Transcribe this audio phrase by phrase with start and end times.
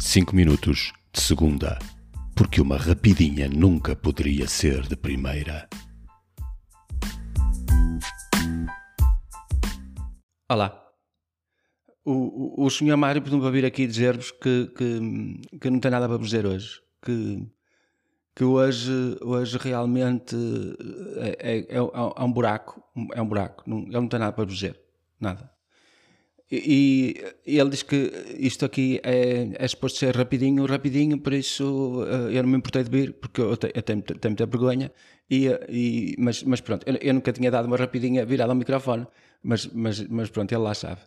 [0.00, 1.76] 5 minutos de segunda,
[2.36, 5.68] porque uma rapidinha nunca poderia ser de primeira.
[10.48, 10.84] Olá.
[12.04, 16.06] O, o, o senhor Mário pediu-me vir aqui dizer-vos que, que, que não tem nada
[16.06, 16.80] para vos dizer hoje.
[17.02, 17.44] Que,
[18.36, 20.36] que hoje, hoje realmente
[21.16, 22.82] é, é, é, é um buraco.
[23.12, 23.64] É um buraco.
[23.68, 24.80] Não, ele não tem nada para vos dizer.
[25.20, 25.57] Nada.
[26.50, 32.02] E, e, ele diz que isto aqui é, é suposto ser rapidinho, rapidinho, por isso
[32.02, 34.90] uh, eu não me importei de vir, porque eu, te, eu tenho, tenho muita vergonha,
[35.30, 39.06] e, e, mas, mas pronto, eu, eu, nunca tinha dado uma rapidinha virada ao microfone,
[39.42, 41.02] mas, mas, mas pronto, ele lá sabe.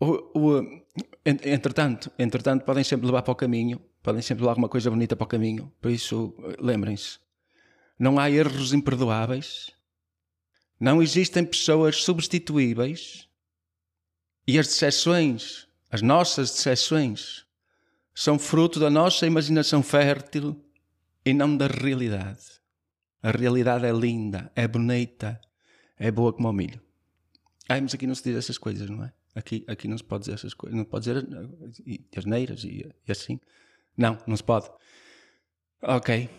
[0.00, 0.82] O, o,
[1.26, 5.24] entretanto, entretanto, podem sempre levar para o caminho, podem sempre levar alguma coisa bonita para
[5.24, 7.18] o caminho, por isso lembrem-se,
[7.98, 9.72] não há erros imperdoáveis,
[10.80, 13.26] não existem pessoas substituíveis
[14.46, 17.44] e as decepções, as nossas decepções,
[18.14, 20.58] são fruto da nossa imaginação fértil
[21.24, 22.56] e não da realidade.
[23.22, 25.40] A realidade é linda, é bonita,
[25.98, 26.80] é boa como o milho.
[27.68, 29.12] Ah, mas aqui não se diz essas coisas, não é?
[29.34, 30.76] Aqui, aqui não se pode dizer essas coisas.
[30.76, 31.26] Não pode dizer
[32.16, 33.40] asneiras e, e assim.
[33.96, 34.70] Não, não se pode.
[35.82, 36.30] Ok.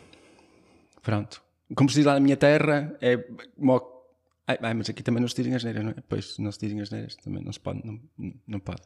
[1.04, 1.44] Pronto.
[1.76, 3.18] Como se diz lá na minha terra, é
[4.48, 5.96] Ai, ai, mas aqui também não se dizem as neiras, não é?
[6.08, 8.00] Pois, não se dizem as neiras, também não se pode, não,
[8.48, 8.82] não pode.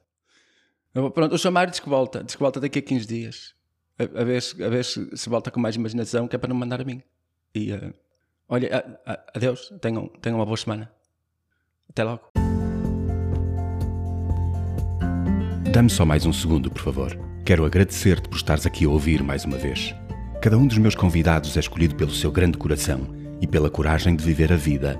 [0.92, 3.56] Pronto, o chamar diz que volta, diz que volta daqui a 15 dias.
[4.00, 6.50] A, a ver, se, a ver se, se volta com mais imaginação, que é para
[6.50, 7.04] não mandar a mim.
[7.54, 7.94] E, uh,
[8.50, 10.92] olha, a, a, adeus, tenham, tenham uma boa semana.
[11.88, 12.32] Até logo.
[15.72, 17.16] Dá-me só mais um segundo, por favor.
[17.46, 19.94] Quero agradecer-te por estares aqui a ouvir mais uma vez.
[20.42, 23.08] Cada um dos meus convidados é escolhido pelo seu grande coração
[23.40, 25.00] e pela coragem de viver a vida